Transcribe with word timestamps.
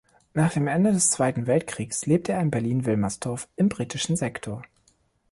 Nach 0.33 0.51
dem 0.51 0.67
Ende 0.67 0.93
des 0.93 1.11
Zweiten 1.11 1.45
Weltkriegs 1.45 2.07
lebte 2.07 2.31
er 2.31 2.41
in 2.41 2.49
Berlin-Wilmersdorf 2.49 3.47
im 3.55 3.69
britischen 3.69 4.15
Sektor. 4.15 4.63